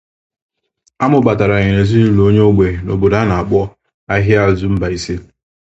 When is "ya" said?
1.63-1.69